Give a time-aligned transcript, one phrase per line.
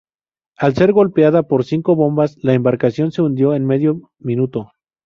[0.57, 4.71] Al ser golpeada por cinco bombas, la embarcación se hundió en medio minuto.